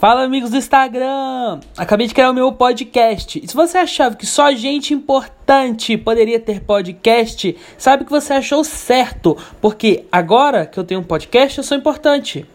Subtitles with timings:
[0.00, 1.60] Fala amigos do Instagram!
[1.76, 3.38] Acabei de criar o meu podcast.
[3.38, 8.64] E se você achava que só gente importante poderia ter podcast, sabe que você achou
[8.64, 12.46] certo, porque agora que eu tenho um podcast eu sou importante.